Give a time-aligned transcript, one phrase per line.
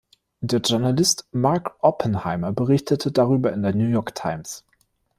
[0.39, 4.65] Der Journalist Mark Oppenheimer berichtete darüber in der New York Times.